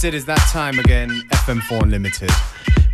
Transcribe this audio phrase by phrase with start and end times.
[0.00, 2.30] Yes, it is that time again, FM4 Unlimited.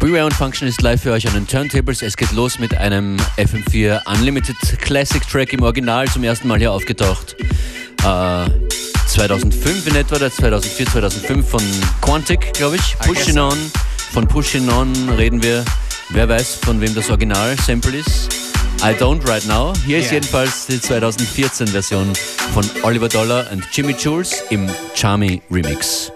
[0.03, 2.01] Rewound Function ist live für euch an den Turntables.
[2.01, 6.73] Es geht los mit einem FM4 Unlimited Classic Track im Original, zum ersten Mal hier
[6.73, 7.37] aufgetaucht.
[8.03, 8.47] Äh,
[9.09, 11.63] 2005 in etwa, oder 2004, 2005 von
[12.01, 12.97] Quantic, glaube ich.
[13.01, 13.71] Pushin' On.
[14.15, 15.63] Von Pushing On reden wir.
[16.09, 18.31] Wer weiß, von wem das Original-Sample ist.
[18.81, 19.75] I Don't Right Now.
[19.85, 20.07] Hier yeah.
[20.07, 22.15] ist jedenfalls die 2014-Version
[22.55, 26.11] von Oliver Dollar und Jimmy Jules im Charmy Remix.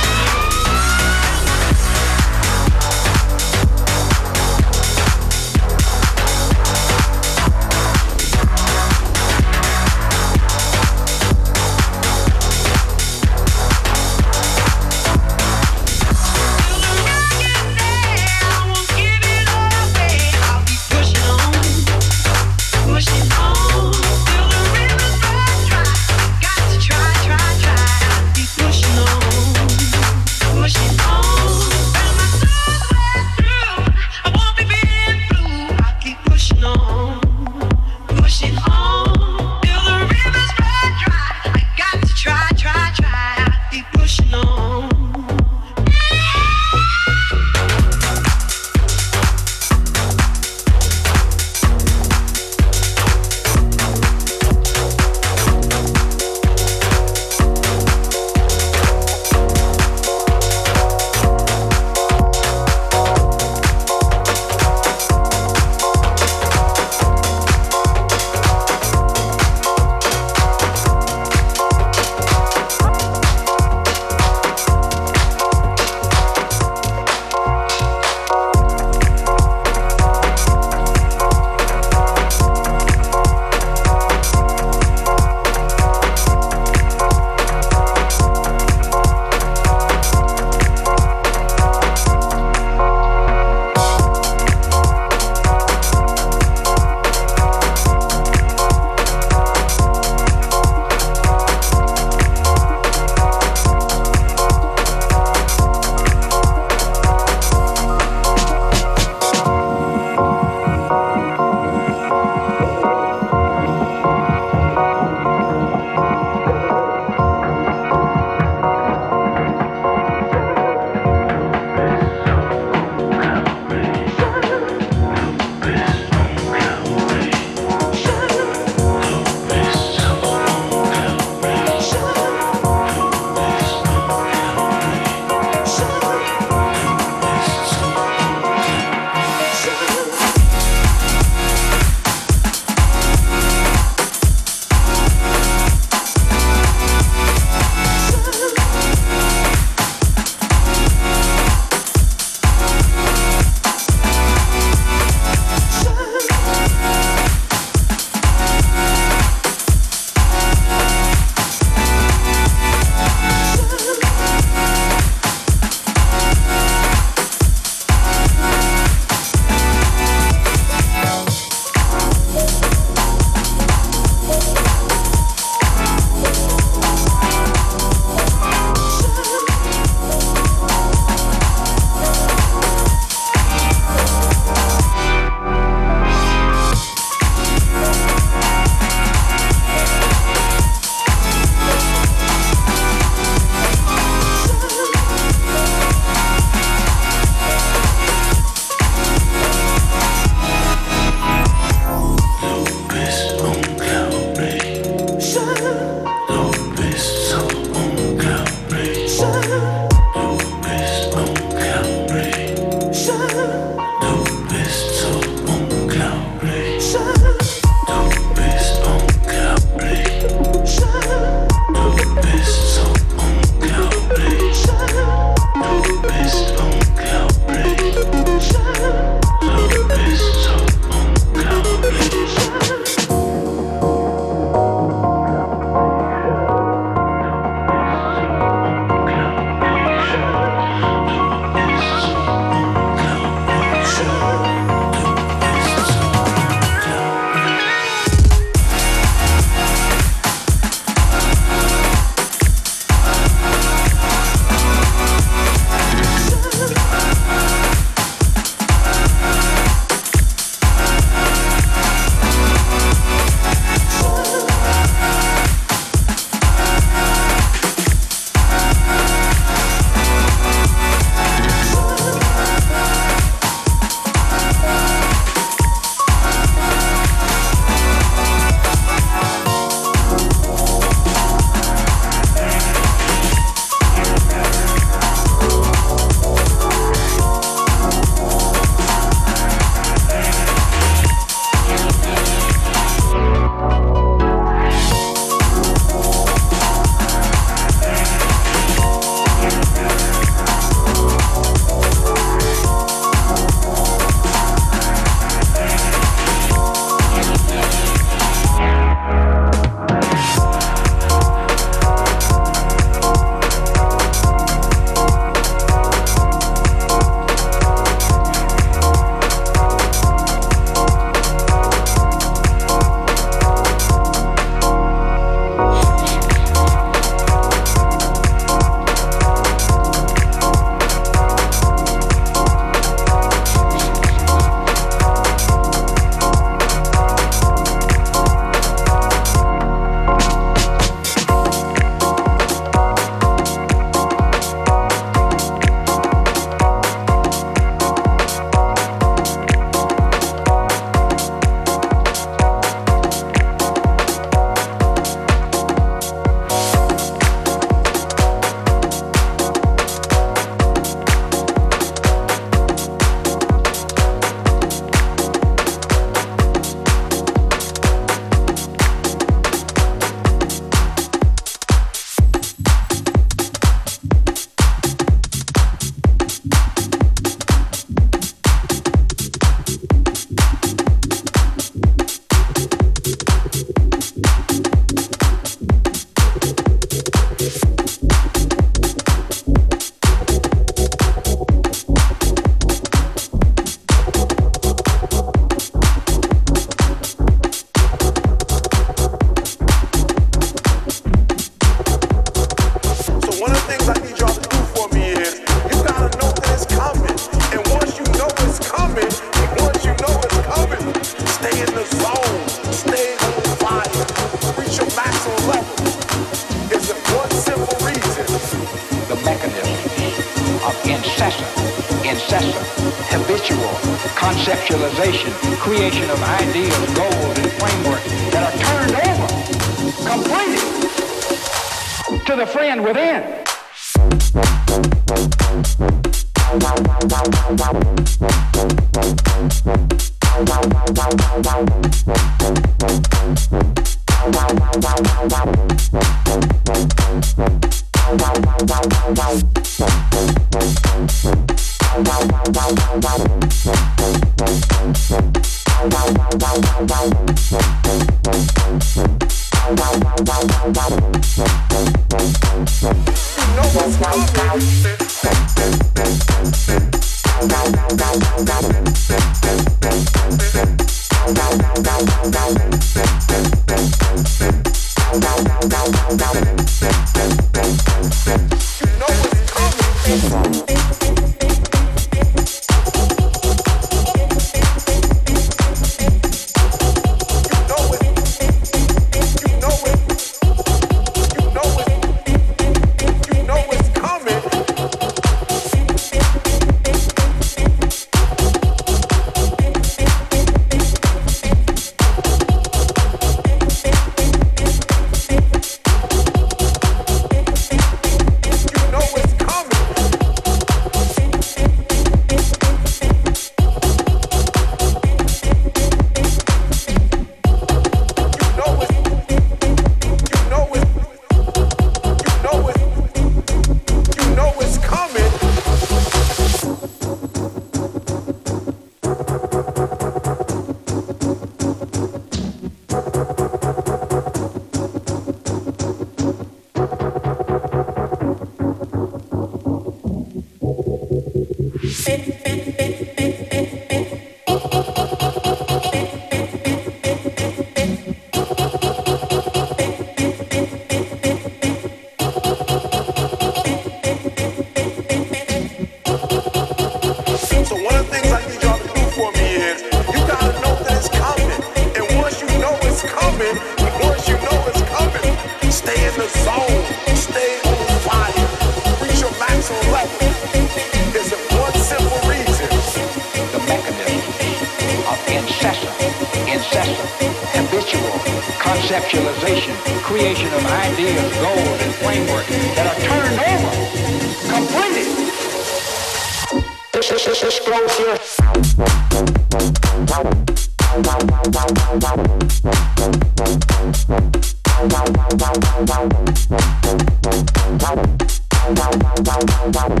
[599.43, 600.00] Wow, wow, wow.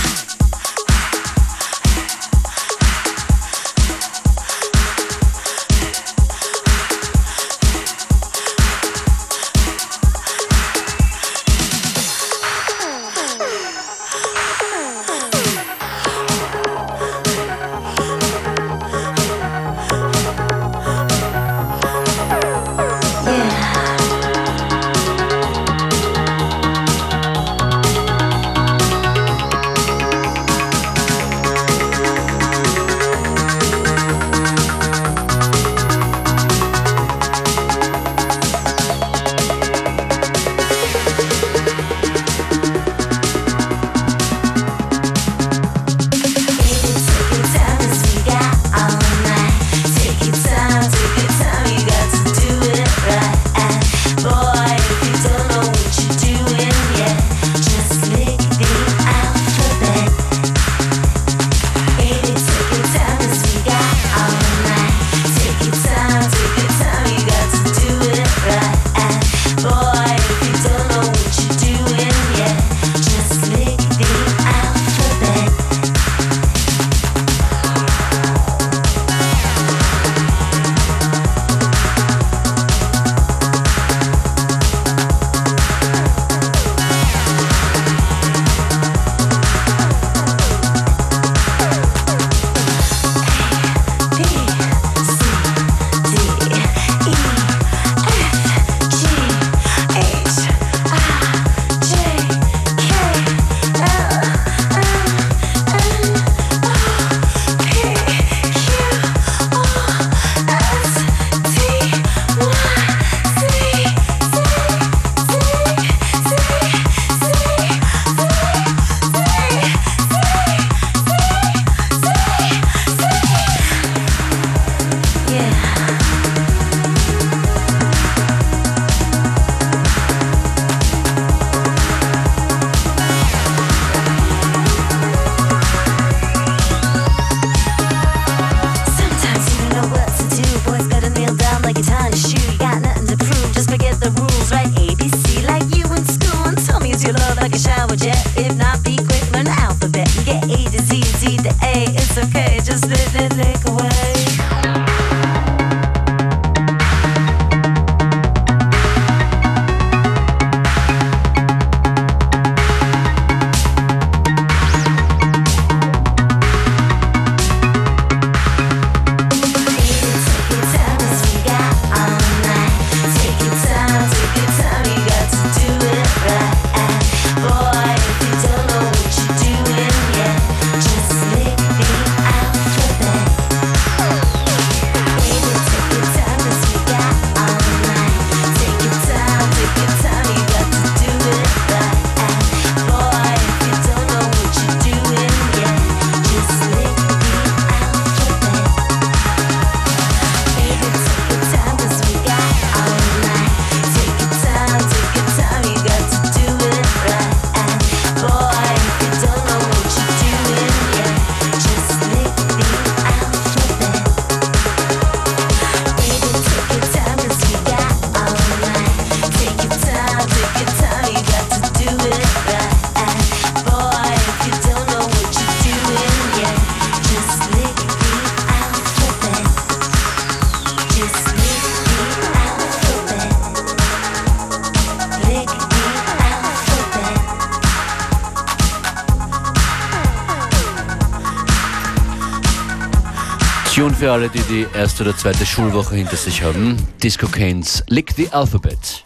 [244.08, 246.78] für alle, die die erste oder zweite Schulwoche hinter sich haben.
[247.04, 249.04] Disco Canes, Lick the Alphabet.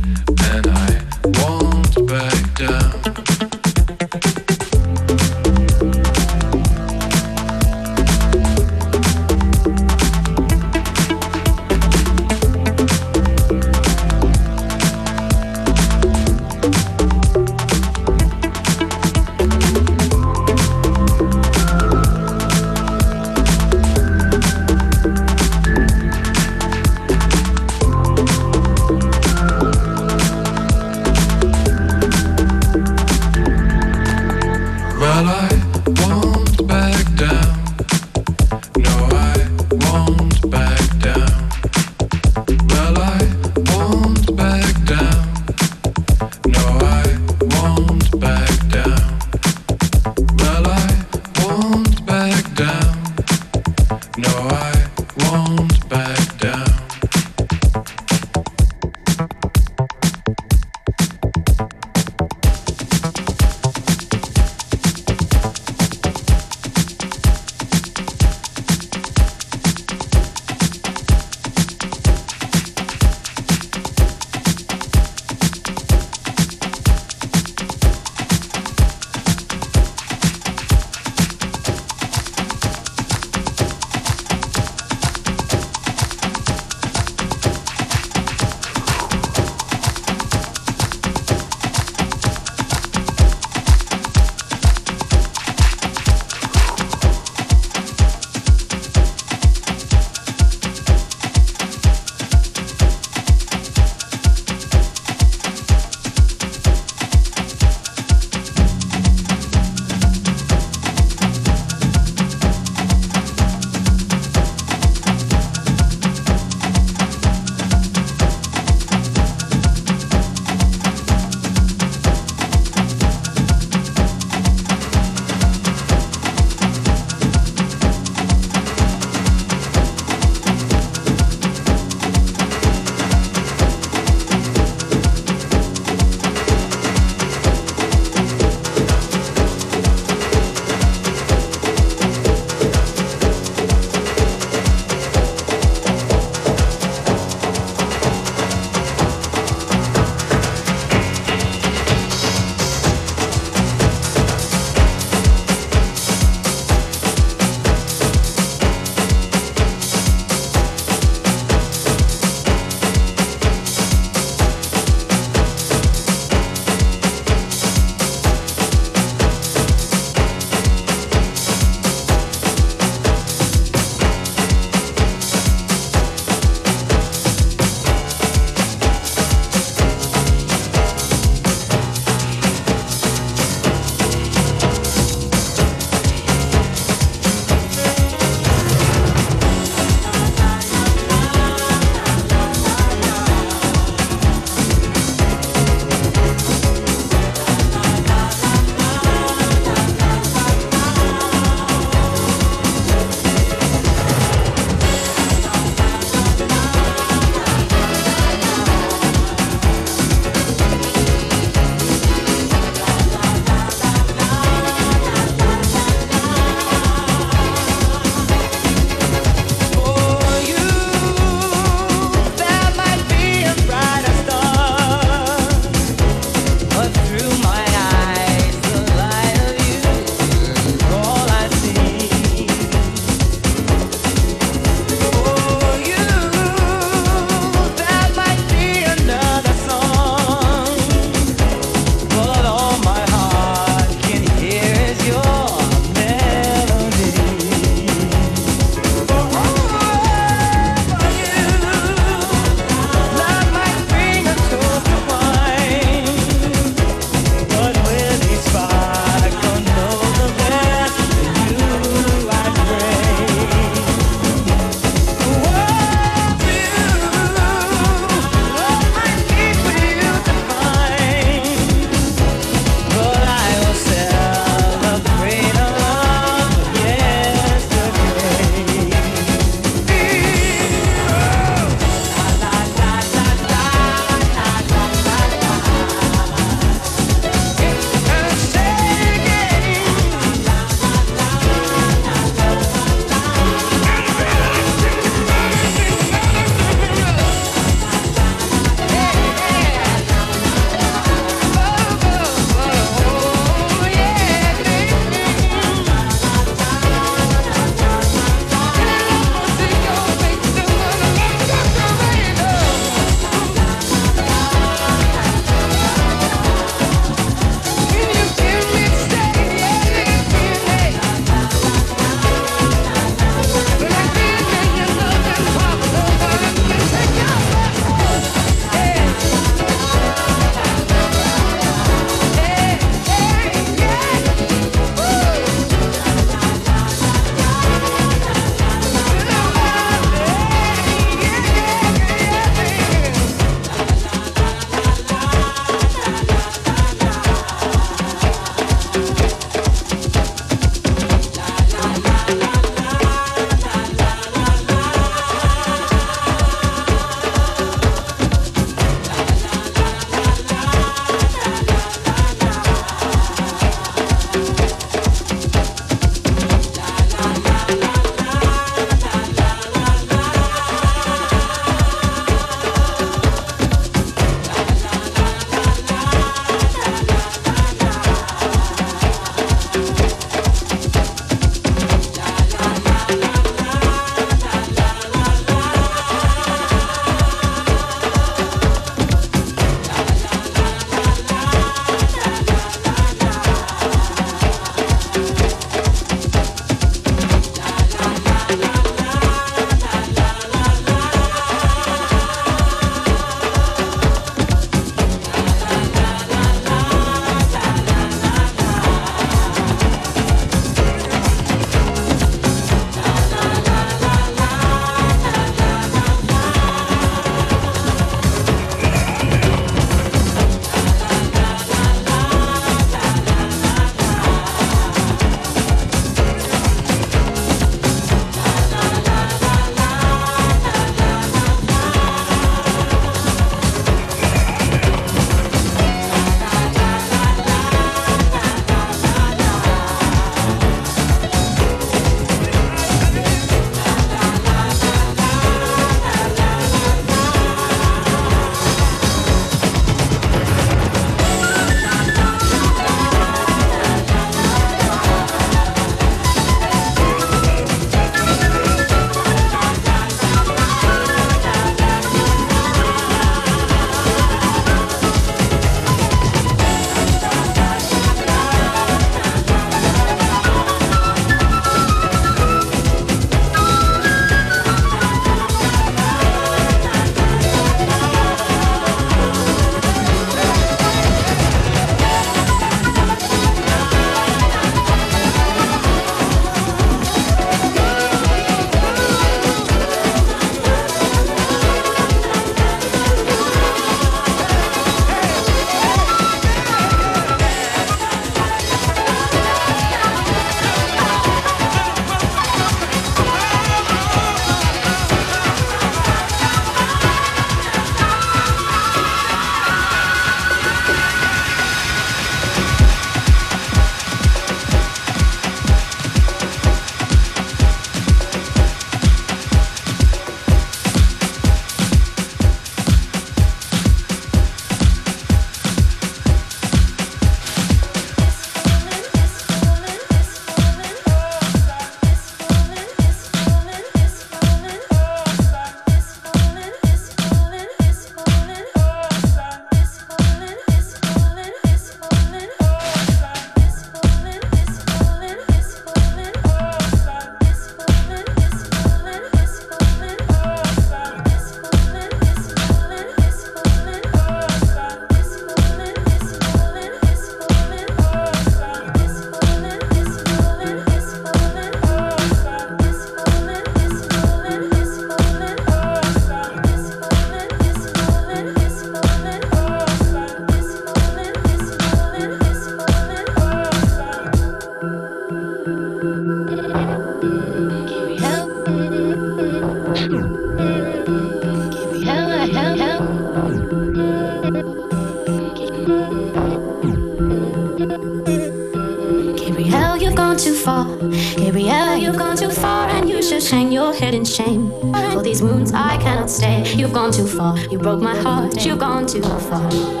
[599.53, 600.00] 啊。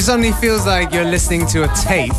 [0.00, 2.14] it suddenly feels like you're listening to a tape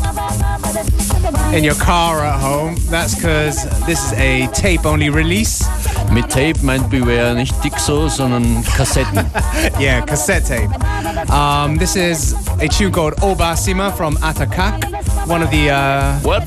[1.52, 5.64] in your car at home, that's because this is a tape-only release.
[6.12, 9.26] Mit Tape meint Beware nicht Dixo, sondern Kassetten.
[9.80, 10.70] yeah, cassette tape.
[11.30, 14.84] Um, this is a tune called Obasima from Atakak,
[15.26, 15.70] one of the...
[15.70, 16.44] Uh, what?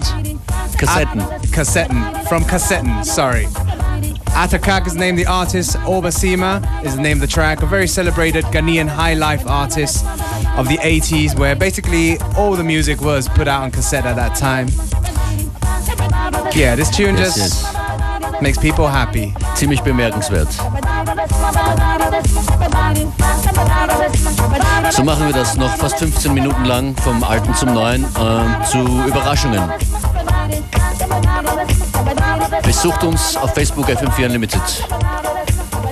[0.80, 1.20] Kassetten.
[1.22, 2.30] A Kassetten.
[2.30, 3.44] From Kassetten, sorry.
[4.38, 5.76] Atakak is named the artist.
[5.80, 7.62] Obasima is the name of the track.
[7.62, 10.06] A very celebrated Ghanaian high life artist
[10.58, 14.36] of the 80s, where basically all the music was put out on cassette at that
[14.38, 14.68] time.
[16.58, 18.42] Yeah, this tune yes, just yes.
[18.42, 19.34] makes people happy.
[19.56, 20.52] Ziemlich bemerkenswert.
[24.92, 28.80] So machen wir das noch fast 15 Minuten lang vom Alten zum Neuen äh, zu
[29.08, 29.62] Überraschungen.
[32.64, 34.62] Besucht uns auf Facebook FM4 Unlimited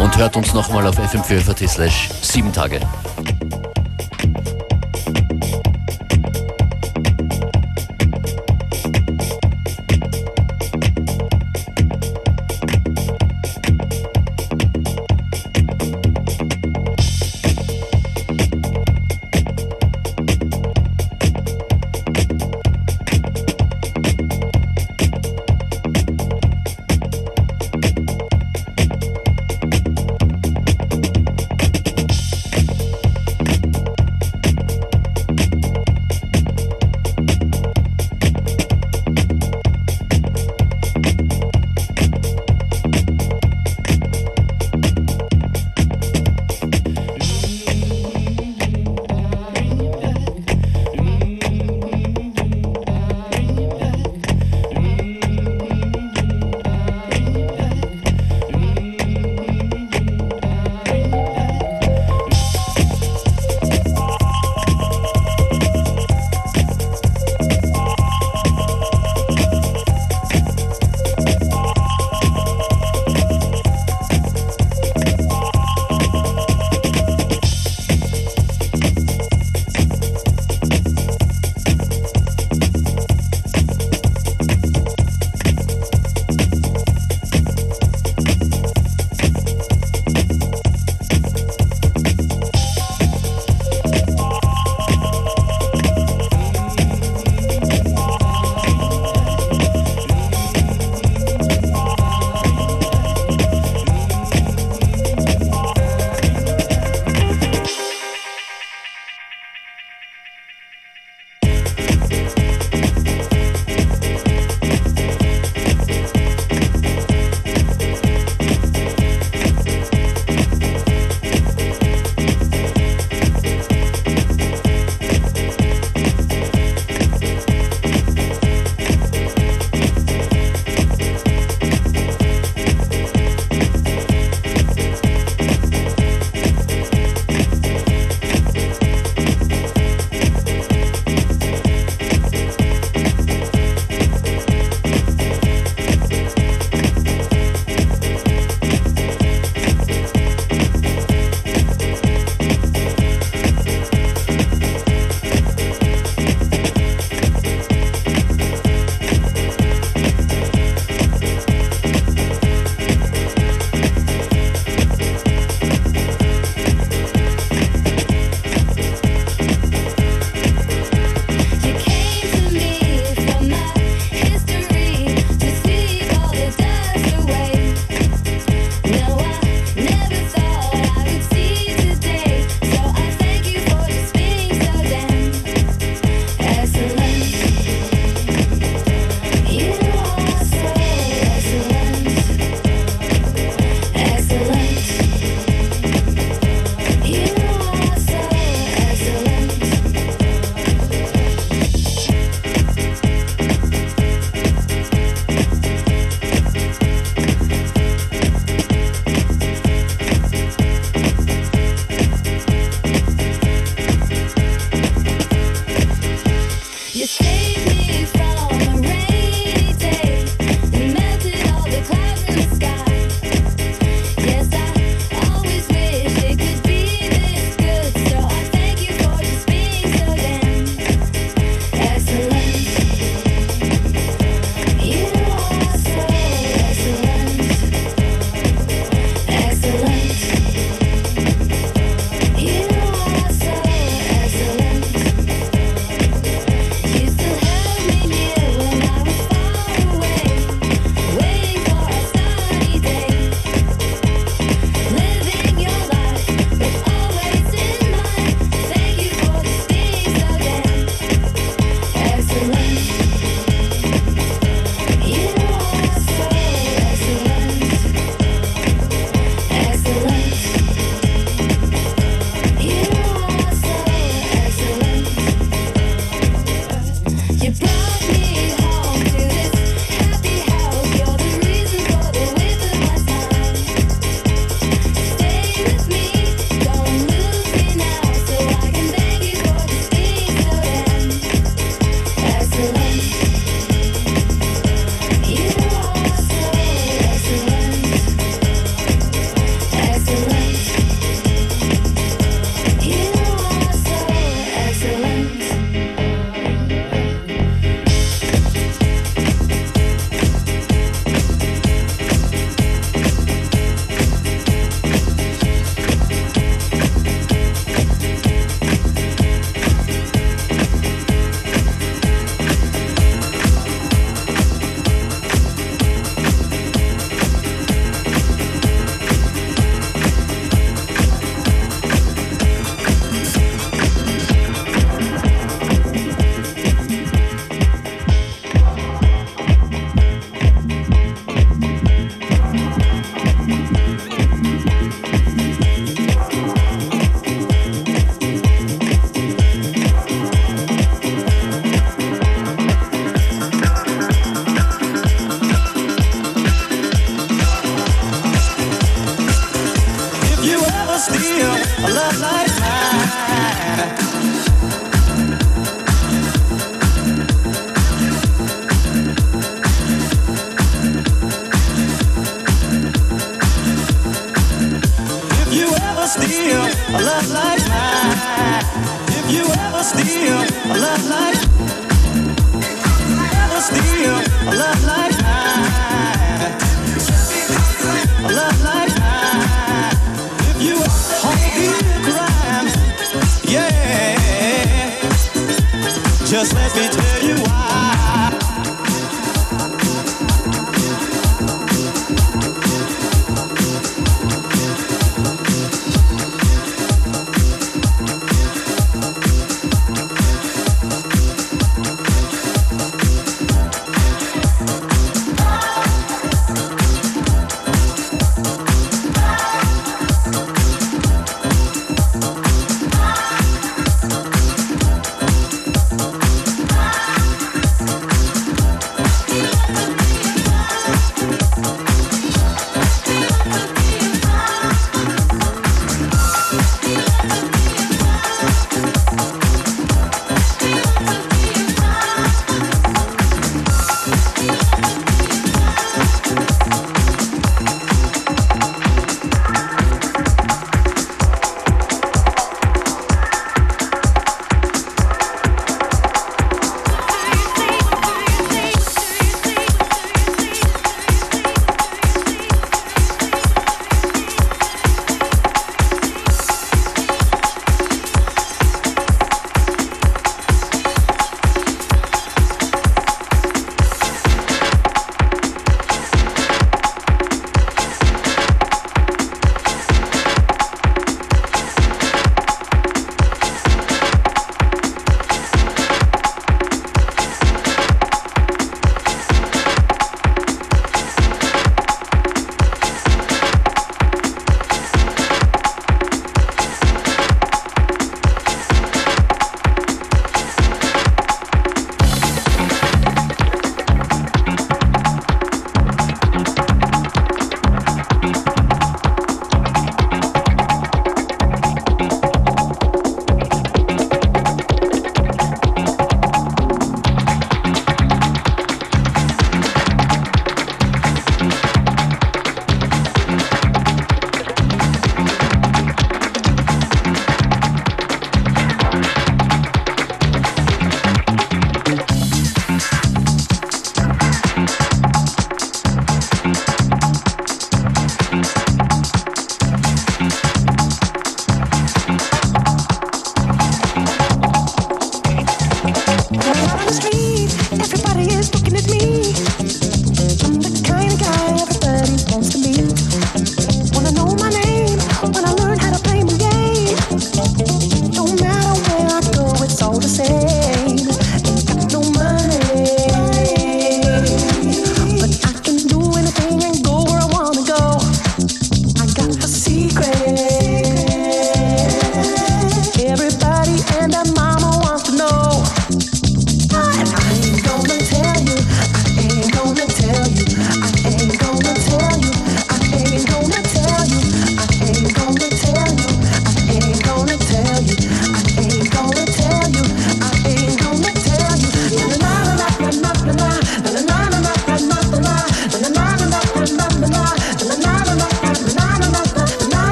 [0.00, 2.80] und hört uns nochmal auf fm4.at slash 7 Tage.